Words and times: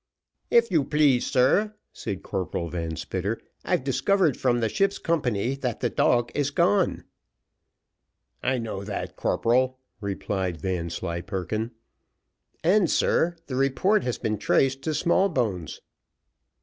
"If 0.49 0.71
you 0.71 0.83
please, 0.83 1.27
sir," 1.27 1.75
said 1.93 2.23
Corporal 2.23 2.69
Van 2.69 2.95
Spitter, 2.95 3.39
"I've 3.63 3.83
discovered 3.83 4.35
from 4.35 4.59
the 4.59 4.67
ship's 4.67 4.97
company 4.97 5.53
that 5.53 5.79
the 5.81 5.91
dog 5.91 6.31
is 6.33 6.49
gone." 6.49 7.03
"I 8.41 8.57
know 8.57 8.83
that, 8.83 9.15
corporal," 9.15 9.77
replied 9.99 10.59
Vanslyperken. 10.59 11.69
"And, 12.63 12.89
sir, 12.89 13.35
the 13.45 13.55
report 13.55 14.03
has 14.03 14.17
been 14.17 14.39
traced 14.39 14.81
to 14.85 14.95
Smallbones." 14.95 15.81